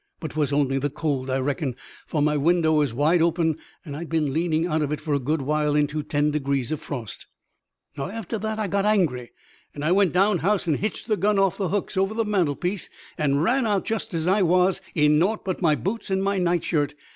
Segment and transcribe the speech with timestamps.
[0.19, 1.75] But 'twas only the cold, I reckon,
[2.07, 5.19] for my window was wide open, and I'd been leaning out of it for a
[5.19, 7.27] good while into ten degrees of frost.
[7.95, 9.29] "After that, I got angry,
[9.75, 13.43] and went down house and hitched the gun off the hooks over the mantelpiece, and
[13.43, 16.95] ran out, just as I was, in nought but my boots and my nightshirt.